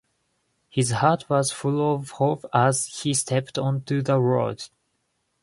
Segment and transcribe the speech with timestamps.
[0.67, 4.67] His heart was full of hope as he stepped onto the road.